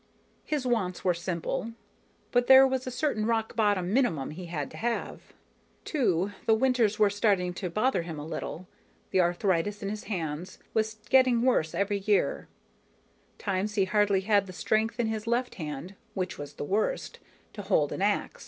[0.47, 1.73] His wants were simple,
[2.31, 5.21] but there was a certain rock bottom minimum he had to have.
[5.85, 8.65] Too, the winters were starting to bother him a little,
[9.11, 12.47] the arthritis in his hands was getting worse every year,
[13.37, 17.19] times he hardly had the strength in his left hand, which was the worst,
[17.53, 18.39] to hold an ax.